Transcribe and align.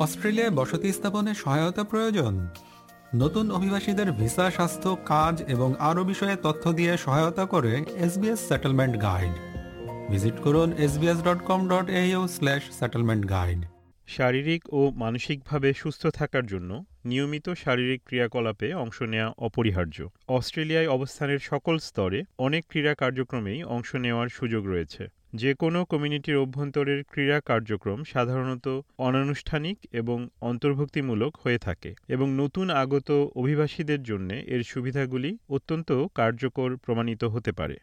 অস্ট্রেলিয়ায় 0.00 0.50
বসতি 0.50 0.92
স্থাপনে 0.92 1.34
সহায়তা 1.34 1.84
প্রয়োজন। 1.84 2.48
নতুন 3.14 3.50
অভিবাসীদের 3.50 4.12
ভিসা, 4.12 4.50
স্বাস্থ্য, 4.50 4.96
কাজ 5.04 5.42
এবং 5.48 5.74
আরও 5.78 6.04
বিষয়ে 6.04 6.36
তথ্য 6.42 6.72
দিয়ে 6.72 6.96
সহায়তা 6.96 7.44
করে 7.46 7.84
এসবিএস 7.96 8.40
সেটেলমেন্ট 8.48 9.02
গাইড 9.02 9.34
ভিজিট 10.10 10.36
করুন 10.42 10.72
SBS 10.78 11.18
dot 11.22 11.40
com 11.44 11.68
dot 11.68 11.86
slash 12.30 12.62
settlement 12.78 13.28
guide 13.28 13.60
শারীরিক 14.06 14.62
ও 14.72 14.90
মানসিকভাবে 14.96 15.72
সুস্থ 15.72 16.06
থাকার 16.06 16.46
জন্য 16.46 16.84
নিয়মিত 17.04 17.46
শারীরিক 17.54 18.00
ক্রিয়াকলাপে 18.04 18.74
অংশ 18.74 19.02
নেওয়া 19.02 19.34
অপরিহার্য। 19.38 20.08
অস্ট্রেলিয়ায় 20.28 20.88
অবস্থানের 20.88 21.38
সকল 21.38 21.78
স্তরে 21.78 22.22
অনেক 22.38 22.62
ক্রীড়া 22.68 22.94
কার্যক্রমেই 22.94 23.64
অংশ 23.64 23.94
নেওয়ার 23.94 24.28
সুযোগ 24.28 24.66
রয়েছে। 24.66 25.17
যে 25.32 25.54
কোনো 25.54 25.84
কমিউনিটির 25.84 26.36
অভ্যন্তরের 26.36 27.04
ক্রীড়া 27.04 27.40
কার্যক্রম 27.40 28.04
সাধারণত 28.04 28.66
অনানুষ্ঠানিক 28.98 29.76
এবং 29.92 30.28
অন্তর্ভুক্তিমূলক 30.40 31.36
হয়ে 31.36 31.58
থাকে 31.58 31.94
এবং 32.08 32.26
নতুন 32.36 32.70
আগত 32.70 33.10
অভিবাসীদের 33.34 34.02
জন্য 34.02 34.30
এর 34.46 34.62
সুবিধাগুলি 34.62 35.36
অত্যন্ত 35.48 36.06
কার্যকর 36.14 36.76
প্রমাণিত 36.76 37.24
হতে 37.24 37.52
পারে। 37.52 37.76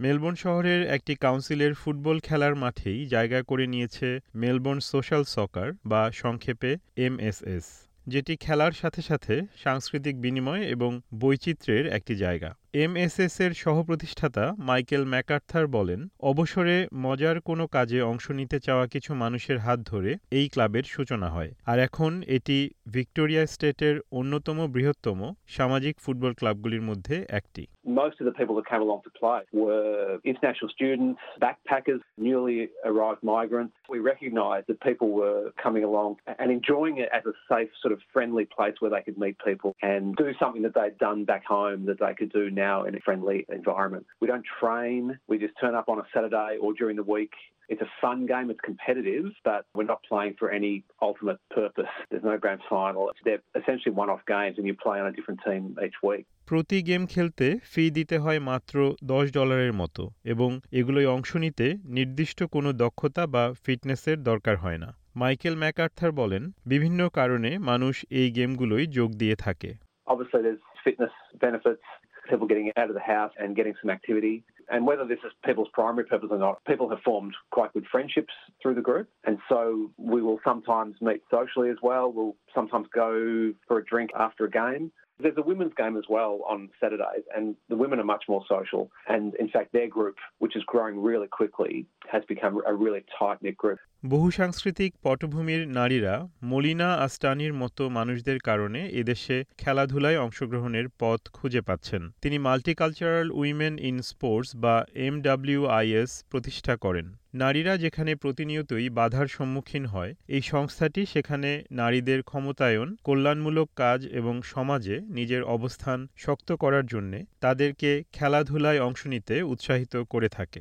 মেলবোর্ন 0.00 0.36
শহরের 0.36 0.86
একটি 0.86 1.14
কাউন্সিলের 1.14 1.74
ফুটবল 1.74 2.20
খেলার 2.20 2.54
মাঠেই 2.54 3.06
জায়গা 3.06 3.42
করে 3.42 3.66
নিয়েছে 3.66 4.20
মেলবোর্ন 4.34 4.80
সোশ্যাল 4.80 5.24
সকার 5.24 5.72
বা 5.84 6.10
সংক্ষেপে 6.12 6.76
এমএসএস, 6.96 7.66
যেটি 8.06 8.36
খেলার 8.36 8.72
সাথে 8.72 9.02
সাথে 9.02 9.34
সাংস্কৃতিক 9.64 10.20
বিনিময় 10.20 10.62
এবং 10.62 11.00
বৈচিত্র্যের 11.14 11.86
একটি 11.86 12.16
জায়গা। 12.16 12.50
এমএসএস 12.76 13.36
এর 13.44 13.52
সহপ্রতিষ্ঠাতা 13.62 14.44
মাইকেল 14.68 15.02
ম্যাকার্থার 15.12 15.66
বলেন 15.76 16.00
অবসরে 16.30 16.76
মজার 17.04 17.36
কোনো 17.48 17.64
কাজে 17.76 17.98
অংশ 18.02 18.24
নিতে 18.40 18.58
চাওয়া 18.66 18.86
কিছু 18.94 19.10
মানুষের 19.14 19.58
হাত 19.58 19.78
ধরে 19.90 20.10
এই 20.38 20.46
ক্লাবের 20.52 20.84
সূচনা 20.94 21.28
হয় 21.28 21.50
আর 21.66 21.78
এখন 21.86 22.12
এটি 22.36 22.58
ভিক্টোরিয়া 22.94 23.44
স্টেটের 23.46 23.96
অন্যতম 24.18 24.58
বৃহত্তম 24.74 25.18
সামাজিক 25.56 25.94
ফুটবল 26.04 26.32
ক্লাবগুলির 26.38 26.86
মধ্যে 26.88 27.16
একটি 27.38 27.64
Most 28.02 28.16
of 28.20 28.26
the 28.26 28.32
people 28.32 28.56
that 28.56 28.66
came 28.66 28.82
along 28.82 29.00
to 29.02 29.12
play 29.12 29.42
were 29.62 30.18
international 30.24 30.70
students, 30.70 31.20
backpackers, 31.40 32.02
newly 32.18 32.58
arrived 32.90 33.22
migrants. 33.34 33.74
We 33.88 33.98
recognised 34.12 34.66
that 34.70 34.78
people 34.88 35.08
were 35.12 35.40
coming 35.64 35.84
along 35.84 36.10
and 36.40 36.48
enjoying 36.50 36.96
it 36.98 37.08
as 37.12 37.24
a 37.26 37.34
safe, 37.50 37.70
sort 37.82 37.92
of 37.96 38.00
friendly 38.14 38.46
place 38.56 38.76
where 38.80 38.92
they 38.94 39.02
could 39.06 39.18
meet 39.24 39.36
people 39.50 39.70
and 39.92 40.02
do 40.16 40.30
something 40.42 40.62
that 40.66 40.74
they'd 40.78 40.98
done 41.08 41.20
back 41.32 41.44
home 41.56 41.80
that 41.90 41.98
they 42.04 42.14
could 42.18 42.32
do 42.40 42.44
now 42.65 42.65
in 42.88 42.92
a 43.00 43.02
friendly 43.06 43.38
environment. 43.60 44.04
We 44.22 44.26
don't 44.32 44.46
train, 44.60 45.02
we 45.30 45.34
just 45.38 45.56
turn 45.62 45.74
up 45.80 45.86
on 45.92 45.98
a 46.04 46.06
Saturday 46.14 46.52
or 46.62 46.70
during 46.80 46.96
the 47.02 47.08
week. 47.16 47.34
It's 47.72 47.84
a 47.88 47.92
fun 48.02 48.18
game, 48.32 48.46
it's 48.52 48.64
competitive, 48.70 49.24
but 49.44 49.60
we're 49.76 49.90
not 49.94 50.00
playing 50.10 50.34
for 50.40 50.46
any 50.50 50.72
ultimate 51.08 51.40
purpose. 51.52 51.92
There's 52.10 52.26
no 52.32 52.36
grand 52.44 52.60
final. 52.74 53.02
They're 53.26 53.44
essentially 53.60 53.94
one 54.02 54.08
off 54.12 54.22
games 54.36 54.54
and 54.58 54.64
you 54.68 54.74
play 54.86 54.98
on 55.02 55.06
a 55.12 55.14
different 55.18 55.40
team 55.46 55.62
each 55.86 55.98
week. 56.10 56.24
প্রতি 56.50 56.78
game 56.82 57.02
খেলতে 57.06 57.46
fee 57.72 57.84
দিতে 57.90 58.16
হয় 58.18 58.40
মাত্র 58.50 58.76
দশ 59.04 59.26
ডলারের 59.38 59.74
মতো 59.82 60.02
এবং 60.24 60.50
এগুলোয় 60.80 61.08
অংশ 61.16 61.30
নিতে 61.44 61.66
নির্দিষ্ট 61.96 62.38
কোনো 62.54 62.70
দক্ষতা 62.84 63.22
বা 63.34 63.44
ফিটনেসের 63.64 64.18
দরকার 64.30 64.56
হয় 64.64 64.80
না 64.84 64.90
মাইকেল 65.16 65.54
ম্যাকার্থার 65.62 66.12
বলেন 66.12 66.42
বিভিন্ন 66.66 67.00
কারণে 67.18 67.50
মানুষ 67.70 67.94
এই 68.20 68.28
গেমগুলোই 68.38 68.84
যোগ 68.98 69.10
দিয়ে 69.22 69.36
থাকে 69.44 69.70
Obviously, 70.06 70.40
there's 70.46 70.64
fitness 70.86 71.14
benefits, 71.40 71.84
people 72.28 72.46
getting 72.46 72.70
out 72.76 72.88
of 72.88 72.94
the 72.94 73.00
house 73.00 73.32
and 73.38 73.56
getting 73.56 73.74
some 73.80 73.90
activity. 73.90 74.44
And 74.68 74.86
whether 74.86 75.04
this 75.06 75.18
is 75.24 75.32
people's 75.44 75.68
primary 75.72 76.04
purpose 76.04 76.28
or 76.30 76.38
not, 76.38 76.64
people 76.64 76.88
have 76.90 77.00
formed 77.04 77.34
quite 77.50 77.72
good 77.72 77.86
friendships 77.90 78.32
through 78.60 78.74
the 78.74 78.80
group. 78.80 79.08
And 79.24 79.38
so 79.48 79.90
we 79.96 80.22
will 80.22 80.40
sometimes 80.44 80.96
meet 81.00 81.20
socially 81.30 81.70
as 81.70 81.76
well. 81.82 82.12
We'll 82.12 82.36
sometimes 82.54 82.88
go 82.92 83.52
for 83.68 83.78
a 83.78 83.84
drink 83.84 84.10
after 84.18 84.44
a 84.44 84.50
game. 84.50 84.90
There's 85.20 85.38
a 85.38 85.42
women's 85.42 85.72
game 85.74 85.96
as 85.96 86.04
well 86.08 86.42
on 86.46 86.68
Saturdays, 86.78 87.24
and 87.34 87.56
the 87.70 87.76
women 87.76 87.98
are 87.98 88.04
much 88.04 88.24
more 88.28 88.44
social. 88.46 88.90
And 89.08 89.34
in 89.36 89.48
fact, 89.48 89.72
their 89.72 89.88
group, 89.88 90.16
which 90.38 90.54
is 90.56 90.64
growing 90.64 91.02
really 91.02 91.26
quickly, 91.28 91.86
has 92.06 92.22
become 92.26 92.60
a 92.66 92.74
really 92.74 93.02
tight 93.18 93.38
knit 93.42 93.56
group. 93.56 93.78
বহুসাংস্কৃতিক 94.04 94.90
পটভূমির 95.02 95.62
নারীরা 95.78 96.14
মলিনা 96.42 96.88
আস্টানির 97.06 97.54
মতো 97.62 97.82
মানুষদের 97.88 98.38
কারণে 98.38 98.80
এদেশে 99.00 99.36
খেলাধুলায় 99.58 100.18
অংশগ্রহণের 100.18 100.86
পথ 101.00 101.20
খুঁজে 101.32 101.62
পাচ্ছেন 101.68 102.02
তিনি 102.22 102.36
মাল্টিকালচারাল 102.46 103.28
উইমেন 103.40 103.74
ইন 103.88 103.96
স্পোর্টস 104.10 104.50
বা 104.64 104.74
এমডাব্লিউআইএস 105.06 106.10
প্রতিষ্ঠা 106.30 106.74
করেন 106.84 107.06
নারীরা 107.36 107.76
যেখানে 107.76 108.14
প্রতিনিয়তই 108.14 108.86
বাধার 108.90 109.26
সম্মুখীন 109.26 109.84
হয় 109.86 110.12
এই 110.28 110.42
সংস্থাটি 110.42 111.06
সেখানে 111.06 111.50
নারীদের 111.70 112.20
ক্ষমতায়ন 112.22 112.88
কল্যাণমূলক 113.04 113.68
কাজ 113.76 114.00
এবং 114.12 114.34
সমাজে 114.44 114.96
নিজের 115.08 115.42
অবস্থান 115.42 115.98
শক্ত 116.16 116.52
করার 116.52 116.86
জন্য 116.86 117.12
তাদেরকে 117.40 117.90
খেলাধুলায় 118.12 118.80
অংশ 118.80 119.06
নিতে 119.06 119.42
উৎসাহিত 119.42 119.94
করে 120.10 120.28
থাকে 120.28 120.60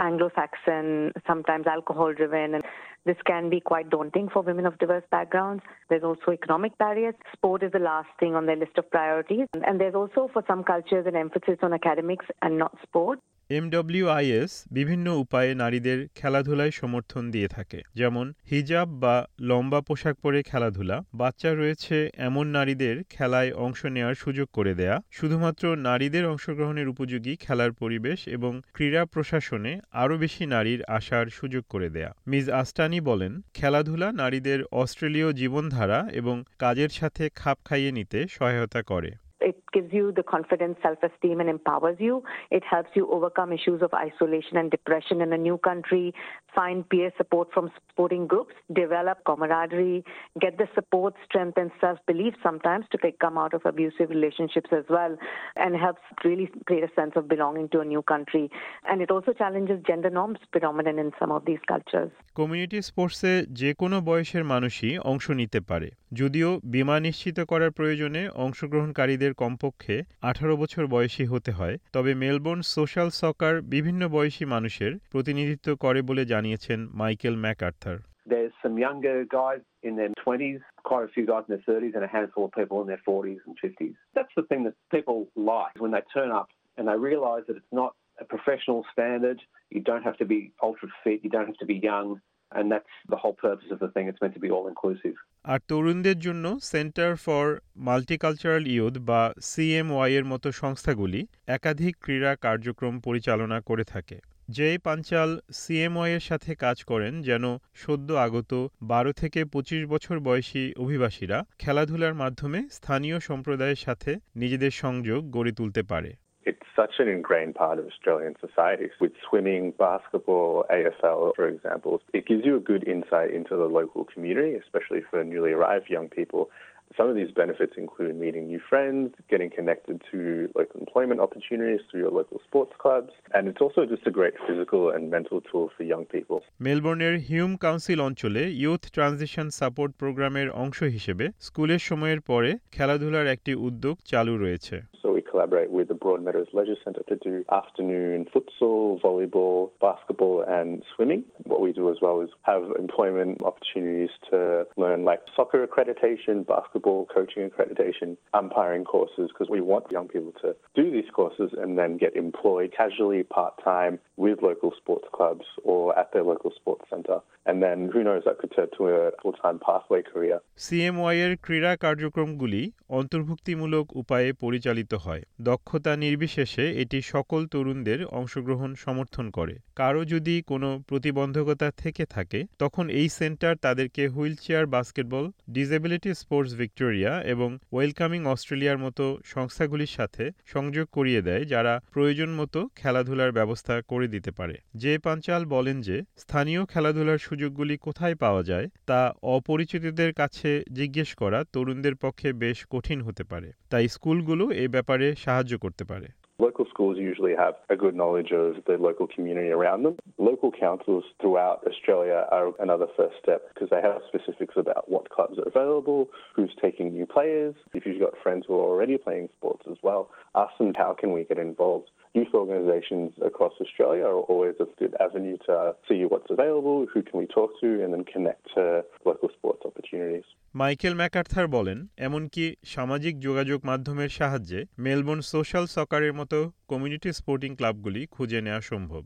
Anglo-Saxon, 0.00 0.86
sometimes 1.26 1.66
alcohol-driven. 1.66 2.48
And 2.54 2.64
this 3.06 3.16
can 3.26 3.48
be 3.48 3.60
quite 3.60 3.88
daunting 3.88 4.28
for 4.28 4.42
women 4.42 4.66
of 4.66 4.78
diverse 4.78 5.04
backgrounds. 5.10 5.62
There's 5.88 6.02
also 6.02 6.32
economic 6.32 6.76
barriers. 6.78 7.14
Sport 7.32 7.62
is 7.62 7.72
the 7.72 7.78
last 7.78 8.08
thing 8.18 8.34
on 8.34 8.46
their 8.46 8.56
list 8.56 8.76
of 8.76 8.90
priorities. 8.90 9.46
And 9.66 9.80
there's 9.80 9.94
also, 9.94 10.28
for 10.32 10.44
some 10.46 10.64
cultures, 10.64 11.06
an 11.06 11.16
emphasis 11.16 11.58
on 11.62 11.72
academics 11.72 12.26
and 12.42 12.58
not 12.58 12.76
sport. 12.82 13.18
এমডব্লিউআইএস 13.50 14.52
বিভিন্ন 14.72 15.06
উপায়ে 15.22 15.52
নারীদের 15.54 15.98
খেলাধুলায় 16.14 16.72
সমর্থন 16.80 17.24
দিয়ে 17.30 17.48
থাকে, 17.48 17.80
যেমন 17.94 18.26
হিজাব 18.50 18.88
বা 19.02 19.16
লম্বা 19.40 19.80
পোশাক 19.80 20.16
পরে 20.24 20.40
খেলাধুলা। 20.42 20.96
বাচ্চা 21.14 21.50
রয়েছে 21.54 21.96
এমন 22.28 22.46
নারীদের 22.56 22.96
খেলায় 23.10 23.50
অংশ 23.64 23.80
নেওয়ার 23.86 24.14
সুযোগ 24.14 24.48
করে 24.52 24.72
দেয়া। 24.74 24.96
শুধুমাত্র 25.10 25.64
নারীদের 25.88 26.24
অংশগ্রহণের 26.26 26.88
উপযোগী 26.88 27.32
খেলার 27.36 27.72
পরিবেশ 27.72 28.18
এবং 28.28 28.52
ক্রীড়া 28.74 29.02
প্রশাসনে 29.04 29.72
আরও 30.02 30.14
বেশি 30.18 30.44
নারীর 30.46 30.80
আসার 30.88 31.26
সুযোগ 31.38 31.64
করে 31.68 31.88
দেয়া। 31.90 32.10
মিস 32.26 32.46
আস্টানি 32.60 32.98
বলেন, 33.00 33.32
খেলাধুলা 33.54 34.08
নারীদের 34.12 34.60
অস্ট্রেলীয় 34.82 35.28
জীবনধারা 35.32 36.00
এবং 36.12 36.36
কাজের 36.58 36.88
সাথে 36.88 37.24
খাপ 37.34 37.58
খাইয়ে 37.64 37.90
নিতে 37.92 38.18
সহায়তা 38.30 38.82
করে। 38.82 39.12
It 39.41 39.61
gives 39.73 39.91
you 39.93 40.11
the 40.11 40.23
confidence, 40.23 40.77
self 40.81 40.97
esteem, 41.03 41.39
and 41.39 41.49
empowers 41.49 41.97
you. 41.99 42.23
It 42.51 42.63
helps 42.63 42.91
you 42.95 43.11
overcome 43.11 43.51
issues 43.51 43.81
of 43.81 43.93
isolation 43.93 44.55
and 44.57 44.71
depression 44.71 45.21
in 45.21 45.33
a 45.33 45.37
new 45.37 45.57
country, 45.57 46.13
find 46.55 46.87
peer 46.89 47.11
support 47.17 47.49
from 47.53 47.69
sporting 47.91 48.27
groups, 48.27 48.55
develop 48.73 49.17
camaraderie, 49.25 50.03
get 50.39 50.57
the 50.57 50.67
support, 50.73 51.13
strength, 51.25 51.57
and 51.57 51.69
self 51.81 51.99
belief 52.07 52.33
sometimes 52.41 52.85
to 52.91 52.97
come 53.19 53.37
out 53.37 53.53
of 53.53 53.61
abusive 53.65 54.09
relationships 54.09 54.71
as 54.71 54.85
well, 54.89 55.15
and 55.57 55.75
helps 55.75 56.01
really 56.23 56.49
create 56.65 56.83
a 56.83 56.93
sense 56.95 57.11
of 57.15 57.27
belonging 57.27 57.67
to 57.69 57.81
a 57.81 57.85
new 57.85 58.01
country. 58.01 58.49
And 58.89 59.01
it 59.01 59.11
also 59.11 59.33
challenges 59.33 59.79
gender 59.85 60.09
norms 60.09 60.39
predominant 60.51 60.97
in 60.97 61.11
some 61.19 61.31
of 61.31 61.41
these 61.45 61.63
cultures. 61.67 62.11
Community 62.39 62.79
স্পোর্টসে 62.81 63.31
যে 63.61 63.69
কোনো 63.81 63.97
বয়সের 64.01 64.43
মানুষই 64.53 64.91
অংশ 65.11 65.25
নিতে 65.41 65.59
পারে 65.69 65.89
যদিও 66.13 66.49
বিমা 66.73 66.95
নিশ্চিত 66.99 67.37
করার 67.51 67.71
প্রয়োজনে 67.71 68.21
অংশগ্রহণকারীদের 68.45 69.28
কমপক্ষে 69.34 69.96
আঠারো 70.22 70.54
বছর 70.56 70.86
বয়সী 70.86 71.24
হতে 71.24 71.50
হয় 71.50 71.76
তবে 71.92 72.12
মেলবোর্ন 72.14 72.62
সোশ্যাল 72.76 73.08
সকার 73.22 73.54
বিভিন্ন 73.62 74.02
বয়সী 74.08 74.44
মানুষের 74.44 74.92
প্রতিনিধিত্ব 75.10 75.68
করে 75.76 76.00
বলে 76.02 76.24
জানিয়েছেন 76.24 76.78
Michael 77.00 77.34
McArthur 77.36 77.98
There's 78.26 78.52
some 78.62 78.76
younger 78.78 79.24
guys 79.40 79.62
in 79.82 79.96
their 79.96 80.12
20s, 80.24 80.60
quite 80.84 81.04
a 81.04 81.08
few 81.08 81.26
guys 81.26 81.44
in 81.48 81.50
their 81.54 81.66
30s, 81.70 81.94
and 81.96 82.04
a 82.04 82.12
handful 82.16 82.44
of 82.44 82.52
people 82.52 82.80
in 82.82 82.86
their 82.86 83.02
40s 83.08 83.40
and 83.46 83.54
50s. 83.64 83.94
That's 84.16 84.34
the 84.36 84.46
thing 84.50 84.62
that 84.66 84.74
people 84.96 85.18
like 85.52 85.74
when 85.82 85.90
they 85.94 86.02
turn 86.16 86.30
up 86.40 86.48
and 86.76 86.84
they 86.88 86.96
realise 87.10 87.44
that 87.48 87.56
it's 87.56 87.74
not 87.82 87.92
a 88.18 88.24
professional 88.24 88.80
standard. 88.92 89.38
You 89.70 89.80
don't 89.80 90.04
have 90.08 90.18
to 90.18 90.26
be 90.34 90.52
ultra 90.62 90.88
fit, 91.02 91.18
you 91.24 91.30
don't 91.30 91.46
have 91.46 91.56
to 91.64 91.66
be 91.66 91.78
young, 91.92 92.08
and 92.52 92.70
that's 92.70 92.94
the 93.08 93.16
whole 93.16 93.32
purpose 93.34 93.70
of 93.70 93.78
the 93.78 93.88
thing. 93.88 94.08
It's 94.08 94.20
meant 94.20 94.34
to 94.34 94.40
be 94.40 94.50
all 94.50 94.66
inclusive. 94.68 95.16
আর 95.44 95.58
তরুণদের 95.68 96.18
জন্য 96.18 96.44
centre 96.70 97.12
for 97.16 97.46
Multicultural 97.86 98.64
Youth 98.66 98.94
বা 99.08 99.20
CMY 99.42 100.12
এর 100.14 100.24
মতো 100.24 100.48
সংস্থাগুলি 100.52 101.20
একাধিক 101.48 101.94
ক্রীড়া 102.04 102.32
কার্যক্রম 102.36 102.94
পরিচালনা 103.00 103.58
করে 103.60 103.84
থাকে 103.84 104.16
জে 104.48 104.68
পাঞ্চাল 104.78 105.30
সিএমওয়াই 105.52 106.10
এর 106.12 106.24
সাথে 106.28 106.50
কাজ 106.54 106.78
করেন 106.84 107.12
যেন 107.22 107.44
সদ্য 107.74 108.08
আগত 108.26 108.52
বারো 108.82 109.12
থেকে 109.12 109.40
পঁচিশ 109.44 109.82
বছর 109.86 110.16
বয়সী 110.18 110.64
অভিবাসীরা 110.76 111.38
খেলাধুলার 111.58 112.14
মাধ্যমে 112.14 112.58
স্থানীয় 112.70 113.18
সম্প্রদায়ের 113.28 113.80
সাথে 113.86 114.10
নিজেদের 114.36 114.72
সংযোগ 114.82 115.20
গড়ে 115.30 115.52
তুলতে 115.52 115.82
পারে 115.82 116.10
It's 116.49 116.67
such 116.75 116.95
an 116.99 117.07
ingrained 117.07 117.55
part 117.55 117.79
of 117.79 117.85
Australian 117.87 118.35
society. 118.39 118.87
With 119.01 119.13
swimming, 119.27 119.73
basketball, 119.79 120.65
AFL, 120.69 121.35
for 121.35 121.47
example, 121.47 121.93
it 122.13 122.27
gives 122.27 122.45
you 122.45 122.55
a 122.55 122.59
good 122.59 122.87
insight 122.87 123.31
into 123.39 123.55
the 123.55 123.69
local 123.79 124.03
community, 124.13 124.53
especially 124.63 125.01
for 125.09 125.23
newly 125.23 125.53
arrived 125.53 125.89
young 125.89 126.07
people. 126.07 126.51
Some 126.97 127.09
of 127.09 127.15
these 127.15 127.31
benefits 127.31 127.73
include 127.77 128.15
meeting 128.15 128.45
new 128.47 128.61
friends, 128.69 129.15
getting 129.27 129.49
connected 129.49 130.01
to 130.11 130.17
local 130.55 130.79
employment 130.79 131.19
opportunities 131.19 131.81
through 131.89 132.01
your 132.01 132.11
local 132.11 132.39
sports 132.47 132.73
clubs, 132.77 133.11
and 133.33 133.47
it's 133.47 133.59
also 133.59 133.81
just 133.93 134.05
a 134.05 134.11
great 134.11 134.35
physical 134.47 134.91
and 134.91 135.09
mental 135.09 135.41
tool 135.41 135.65
for 135.75 135.83
young 135.93 136.05
people. 136.15 136.37
মেলবোর্নের 136.67 137.15
Hume 137.29 137.51
council 137.65 137.99
অঞ্চলে 138.07 138.43
youth 138.61 138.83
transition 138.95 139.47
support 139.59 139.91
প্রোগ্রামের 140.01 140.47
অংশ 140.63 140.79
হিসেবে 140.95 141.25
স্কুলের 141.47 141.81
সময়ের 141.89 142.21
পরে 142.29 142.49
খেলাধুলার 142.75 143.27
একটি 143.35 143.51
উদ্যোগ 143.67 143.95
চালু 144.11 144.33
রয়েছে 144.43 144.75
So 144.98 144.98
we 144.98 144.98
collaborate 145.31 145.71
with 145.71 145.87
the 145.87 145.93
Broadmeadows 145.93 146.53
Leisure 146.53 146.75
Centre 146.83 147.03
to 147.09 147.15
do 147.15 147.43
afternoon 147.51 148.25
futsal, 148.33 149.01
volleyball, 149.01 149.71
basketball 149.81 150.43
and 150.47 150.83
swimming. 150.95 151.23
What 151.43 151.61
we 151.61 151.71
do 151.73 151.89
as 151.89 151.97
well 152.01 152.21
is 152.21 152.29
have 152.43 152.63
employment 152.77 153.41
opportunities 153.43 154.09
to 154.29 154.65
learn 154.77 155.05
like 155.05 155.21
soccer 155.35 155.65
accreditation, 155.65 156.45
basketball 156.45 157.07
coaching 157.13 157.49
accreditation, 157.49 158.17
umpiring 158.33 158.83
courses 158.83 159.29
because 159.33 159.49
we 159.49 159.61
want 159.61 159.91
young 159.91 160.07
people 160.07 160.33
to 160.41 160.55
do 160.75 160.91
these 160.91 161.09
courses 161.13 161.51
and 161.57 161.77
then 161.77 161.97
get 161.97 162.15
employed 162.15 162.73
casually 162.75 163.23
part-time 163.23 163.99
with 164.17 164.41
local 164.41 164.71
sports 164.77 165.07
clubs 165.13 165.45
or 165.63 165.97
at 165.97 166.11
their 166.13 166.23
local 166.23 166.51
sports 166.55 166.85
centre. 166.89 167.19
And 167.47 167.61
then 167.61 167.89
who 167.93 168.03
knows, 168.03 168.23
that 168.25 168.39
could 168.39 168.53
turn 168.55 168.69
to 168.77 168.87
a 168.87 169.11
full-time 169.21 169.59
pathway 169.59 170.01
career. 170.01 170.37
CMY 170.65 171.17
এর 171.25 171.33
ক্রীড়া 171.45 171.71
কার্যক্রমগুলি 171.85 172.63
অন্তর্ভুক্তিমূলক 172.99 173.85
উপায়ে 174.01 174.29
পরিচালিত 174.33 174.91
হয় 175.05 175.23
দক্ষতা 175.40 175.96
নির্বিশেষে 175.96 176.82
এটি 176.82 177.02
সকল 177.02 177.46
তরুণদের 177.46 178.06
অংশগ্রহণ 178.06 178.74
সমর্থন 178.74 179.30
করে। 179.30 179.58
কারও 179.76 180.04
যদি 180.04 180.42
কোনো 180.46 180.82
প্রতিবন্ধকতা 180.88 181.70
থেকে 181.70 182.06
থাকে, 182.06 182.44
তখন 182.58 182.88
এই 182.88 183.08
সেন্টার 183.08 183.56
তাদেরকে 183.56 184.08
wheelchair 184.08 184.66
basketball 184.66 185.30
disability 185.50 186.14
sports 186.14 186.54
Victoria 186.54 187.22
এবং 187.22 187.58
ওয়েলকামিং 187.72 188.24
অস্ট্রেলিয়ার 188.24 188.78
মতো 188.78 189.18
সংস্থাগুলির 189.24 189.86
সাথে 189.86 190.30
সংযোগ 190.46 190.88
করিয়ে 190.88 191.22
দেয় 191.22 191.44
যারা 191.44 191.80
প্রয়োজন 191.92 192.30
মতো 192.30 192.68
খেলাধুলার 192.76 193.32
ব্যবস্থা 193.32 193.82
করে 193.82 194.08
দিতে 194.08 194.30
পারে। 194.30 194.54
যে 194.76 194.98
পাঞ্চাল 194.98 195.44
বলেন 195.44 195.80
যে, 195.80 196.02
স্থানীয় 196.16 196.64
খেলাধুলার 196.64 197.18
সুযোগগুলি 197.18 197.76
কোথায় 197.76 198.14
পাওয়া 198.14 198.42
যায়? 198.42 198.68
তা 198.86 199.14
অপরিচিতদের 199.22 200.12
কাছে 200.12 200.64
জিজ্ঞেস 200.72 201.14
করা 201.14 201.44
তরুণদের 201.52 201.96
পক্ষে 201.96 202.32
বেশ 202.32 202.66
কঠিন 202.70 203.02
হতে 203.02 203.24
পারে। 203.24 203.52
তাই 203.70 203.88
স্কুলগুলো 203.88 204.50
এ 204.50 204.68
ব্যাপারে 204.68 205.09
সাহায্য 205.15 205.57
করতে 205.57 205.83
পারে 205.83 206.07
Local 206.37 206.65
schools 206.65 206.97
usually 206.97 207.33
have 207.33 207.55
a 207.69 207.77
good 207.77 207.95
knowledge 207.95 208.31
of 208.33 208.55
the 208.67 208.75
local 208.77 209.07
community 209.07 209.51
around 209.51 209.83
them. 209.83 209.95
Local 210.17 210.51
councils 210.51 211.05
throughout 211.21 211.65
Australia 211.65 212.19
are 212.29 212.51
another 212.59 212.87
first 212.97 213.15
step 213.23 213.41
because 213.53 213.69
they 213.69 213.81
have 213.81 214.01
specifics 214.11 214.55
about 214.57 214.91
what 214.91 215.09
clubs 215.09 215.39
are 215.39 215.47
available, 215.47 216.09
who's 216.35 216.53
taking 216.61 216.91
new 216.91 217.05
players. 217.05 217.55
If 217.73 217.85
you've 217.85 218.01
got 218.01 218.21
friends 218.21 218.43
who 218.47 218.55
are 218.55 218.63
already 218.63 218.97
playing 218.97 219.29
sports 219.37 219.63
as 219.71 219.77
well, 219.81 220.09
ask 220.35 220.57
them 220.57 220.73
how 220.75 220.93
can 220.93 221.13
we 221.13 221.23
get 221.23 221.37
involved. 221.37 221.89
Youth 222.13 222.33
organisations 222.33 223.13
across 223.23 223.53
Australia 223.61 224.03
are 224.03 224.19
always 224.19 224.55
a 224.59 224.65
good 224.77 224.93
avenue 224.99 225.37
to 225.45 225.75
see 225.87 226.03
what's 226.03 226.29
available, 226.29 226.85
who 226.93 227.01
can 227.01 227.17
we 227.17 227.27
talk 227.27 227.51
to, 227.61 227.81
and 227.81 227.93
then 227.93 228.03
connect 228.03 228.53
to 228.55 228.83
local 229.05 229.29
sports 229.37 229.61
opportunities. 229.65 230.25
Michael 230.54 230.94
McArthur 230.94 231.46
বলেন 231.46 231.78
এমনকি 231.96 232.44
সামাজিক 232.64 233.14
যোগাযোগ 233.20 233.60
মাধ্যমের 233.64 234.08
সাহায্যে 234.08 234.60
Melbourne 234.78 235.20
social 235.20 235.66
সকারের 235.66 236.12
মতো 236.12 236.38
community 236.68 237.12
sporting 237.12 237.50
ক্লাবগুলি 237.56 238.06
খুঁজে 238.06 238.40
নেওয়া 238.40 238.60
সম্ভব 238.60 239.02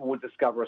would 0.00 0.20
discover 0.20 0.60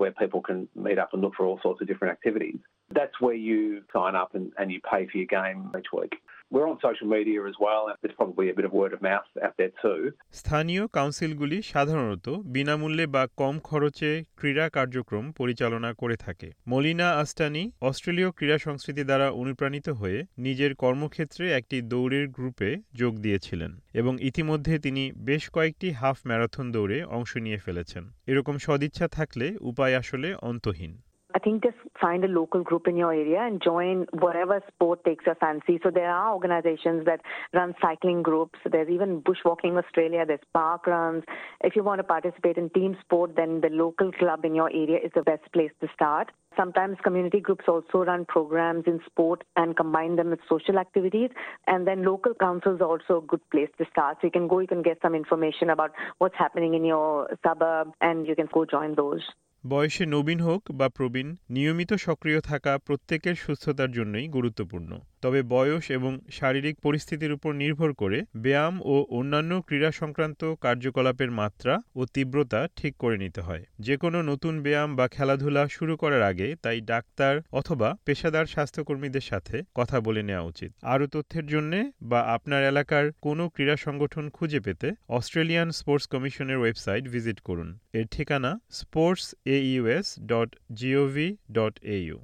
where 0.00 0.12
people 0.12 0.42
can 0.48 0.58
meet 0.76 0.98
up 0.98 1.10
and 1.12 1.20
look 1.22 1.34
for 1.34 1.44
all 1.46 1.60
sorts 1.62 1.80
of 1.82 1.86
different 1.86 2.12
activities. 2.12 2.58
That's 2.90 3.16
where 3.20 3.40
you 3.48 3.60
sign 3.96 4.14
up 4.22 4.30
and, 4.34 4.46
and 4.58 4.66
you 4.72 4.80
pay 4.92 5.02
for 5.08 5.16
your 5.20 5.30
game 5.38 5.60
each 5.78 5.90
week. 6.00 6.14
We're 6.52 6.68
on 6.68 6.78
social 6.80 7.08
media 7.08 7.40
as 7.42 7.56
well. 7.58 7.82
and 7.88 7.96
There's 8.02 8.14
probably 8.14 8.50
a 8.50 8.54
bit 8.54 8.66
of 8.66 8.72
word 8.72 8.92
of 8.92 9.00
mouth 9.02 9.28
out 9.42 9.54
there 9.56 9.72
too. 9.82 9.98
স্থানীয় 10.30 10.84
কাউন্সিলগুলি 10.96 11.58
সাধারণত 11.72 12.26
বিনামূল্যে 12.54 13.06
বা 13.06 13.22
কম 13.36 13.54
খরচে 13.60 14.10
ক্রীড়া 14.36 14.66
কার্যক্রম 14.68 15.24
পরিচালনা 15.32 15.90
করে 15.92 16.16
থাকে 16.16 16.48
মলিনা 16.66 17.08
আস্টানি 17.22 17.62
অস্ট্রেলীয় 17.80 18.30
ক্রীড়া 18.30 18.58
সংস্কৃতি 18.58 19.02
দ্বারা 19.04 19.26
অনুপ্রাণিত 19.32 19.86
হয়ে 20.00 20.18
নিজের 20.38 20.72
কর্মক্ষেত্রে 20.74 21.44
একটি 21.52 21.76
দৌড়ের 21.92 22.26
গ্রুপে 22.28 22.70
যোগ 22.94 23.12
দিয়েছিলেন 23.20 23.72
এবং 23.94 24.12
ইতিমধ্যে 24.20 24.74
তিনি 24.78 25.02
বেশ 25.28 25.44
কয়েকটি 25.50 25.88
হাফ 26.00 26.18
ম্যারাথন 26.28 26.66
দৌড়ে 26.72 26.98
অংশ 27.16 27.32
নিয়ে 27.36 27.62
ফেলেছেন 27.64 28.04
এরকম 28.26 28.54
সদিচ্ছা 28.58 29.06
থাকলে 29.08 29.46
উপায় 29.70 29.94
আসলে 29.96 30.28
অন্তহীন 30.42 30.92
I 31.34 31.38
think 31.38 31.62
just 31.62 31.76
find 32.00 32.24
a 32.24 32.28
local 32.28 32.62
group 32.62 32.86
in 32.86 32.96
your 32.96 33.12
area 33.12 33.40
and 33.40 33.62
join 33.62 34.06
whatever 34.12 34.62
sport 34.68 35.04
takes 35.04 35.24
your 35.24 35.34
fancy. 35.36 35.80
So 35.82 35.90
there 35.90 36.10
are 36.10 36.32
organizations 36.34 37.06
that 37.06 37.20
run 37.54 37.74
cycling 37.80 38.22
groups. 38.22 38.58
There's 38.70 38.88
even 38.88 39.22
Bushwalking 39.22 39.82
Australia. 39.82 40.24
There's 40.26 40.40
park 40.52 40.86
runs. 40.86 41.24
If 41.62 41.74
you 41.74 41.82
want 41.82 42.00
to 42.00 42.04
participate 42.04 42.58
in 42.58 42.68
team 42.70 42.96
sport, 43.00 43.34
then 43.36 43.60
the 43.60 43.70
local 43.70 44.12
club 44.12 44.44
in 44.44 44.54
your 44.54 44.70
area 44.70 44.98
is 45.02 45.10
the 45.14 45.22
best 45.22 45.50
place 45.52 45.70
to 45.80 45.88
start. 45.94 46.30
Sometimes 46.56 46.98
community 47.02 47.40
groups 47.40 47.64
also 47.66 48.04
run 48.04 48.26
programs 48.26 48.84
in 48.86 49.00
sport 49.06 49.42
and 49.56 49.74
combine 49.74 50.16
them 50.16 50.30
with 50.30 50.40
social 50.48 50.78
activities. 50.78 51.30
And 51.66 51.86
then 51.86 52.04
local 52.04 52.34
councils 52.34 52.80
are 52.82 52.88
also 52.88 53.18
a 53.18 53.26
good 53.26 53.40
place 53.50 53.70
to 53.78 53.86
start. 53.90 54.18
So 54.20 54.26
you 54.26 54.32
can 54.32 54.48
go, 54.48 54.58
you 54.58 54.66
can 54.66 54.82
get 54.82 54.98
some 55.00 55.14
information 55.14 55.70
about 55.70 55.92
what's 56.18 56.36
happening 56.36 56.74
in 56.74 56.84
your 56.84 57.28
suburb 57.42 57.92
and 58.02 58.26
you 58.26 58.36
can 58.36 58.48
go 58.52 58.66
join 58.66 58.94
those. 58.94 59.22
বয়সে 59.64 60.04
নবীন 60.06 60.40
হোক 60.40 60.62
বা 60.70 60.86
প্রবীণ 60.88 61.28
নিয়মিত 61.50 61.90
সক্রিয় 61.92 62.40
থাকা 62.40 62.72
প্রত্যেকের 62.78 63.36
সুস্থতার 63.36 63.90
জন্যই 63.92 64.26
গুরুত্বপূর্ণ। 64.28 64.90
তবে 65.22 65.40
বয়স 65.54 65.84
এবং 65.90 66.12
শারীরিক 66.30 66.76
পরিস্থিতির 66.82 67.32
উপর 67.32 67.50
নির্ভর 67.62 67.90
করে 67.92 68.18
ব্যায়াম 68.36 68.74
ও 68.84 68.94
অন্যান্য 69.10 69.52
ক্রীড়া 69.66 69.90
সংক্রান্ত 69.92 70.40
কার্যকলাপের 70.64 71.30
মাত্রা 71.40 71.74
ও 71.96 72.02
তীব্রতা 72.14 72.60
ঠিক 72.76 72.92
করে 72.96 73.16
নিতে 73.18 73.40
হয়। 73.40 73.62
যে 73.80 73.94
কোনো 73.96 74.18
নতুন 74.22 74.54
ব্যায়াম 74.64 74.90
বা 74.98 75.06
খেলাধুলা 75.08 75.62
শুরু 75.68 75.94
করার 75.96 76.22
আগে 76.22 76.48
তাই 76.64 76.78
ডাক্তার 76.92 77.34
অথবা 77.52 77.88
পেশাদার 78.06 78.46
স্বাস্থ্যকর্মীদের 78.46 79.28
সাথে 79.30 79.56
কথা 79.76 79.96
বলে 80.00 80.22
নেওয়া 80.22 80.48
উচিত। 80.52 80.70
আরও 80.92 81.06
তথ্যের 81.14 81.46
জন্য 81.46 81.72
বা 82.02 82.20
আপনার 82.36 82.62
এলাকার 82.64 83.04
কোনো 83.26 83.44
ক্রীড়া 83.54 83.76
সংগঠন 83.76 84.24
খুঁজে 84.30 84.60
পেতে 84.66 84.88
অস্ট্রেলিয়ান 85.08 85.68
স্পোর্টস 85.70 86.06
কমিশনের 86.12 86.58
ওয়েবসাইট 86.60 87.04
ভিজিট 87.14 87.38
করুন। 87.40 87.68
এর 87.98 88.06
ঠিকানা 88.14 88.50
sports 88.80 89.26
AUS 89.56 90.06
dot 90.30 90.50
GOV 90.72 91.28
dot 91.52 91.74
AU 91.96 92.16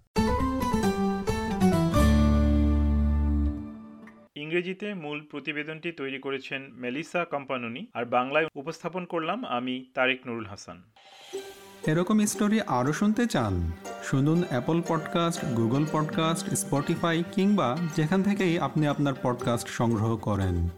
ইংরেজিতে 4.48 4.94
মূল 4.94 5.20
প্রতিবেদনটি 5.30 5.92
তৈরি 5.92 6.18
করেছেন 6.18 6.70
মেলিসা 6.72 7.24
কম্পানুনি, 7.24 7.86
আর 7.94 8.04
বাংলায় 8.04 8.46
উপস্থাপন 8.54 9.04
করলাম 9.04 9.44
আমি 9.44 9.84
তারেক 9.94 10.26
নুরুল 10.26 10.46
হাসান। 10.46 10.82
এরকম 11.86 12.26
স্টোরি 12.26 12.60
আরও 12.60 12.92
শুনতে 12.92 13.26
চান? 13.26 13.72
শুনুন 14.04 14.42
Apple 14.48 14.82
podcast 14.88 15.44
Google 15.44 15.86
podcast 15.92 16.46
Spotify 16.50 17.24
কিংবা 17.32 17.78
যেখান 17.96 18.22
থেকেই 18.22 18.58
আপনি 18.58 18.86
আপনার 18.86 19.14
পডকাস্ট 19.22 19.68
সংগ্রহ 19.68 20.16
করেন। 20.16 20.68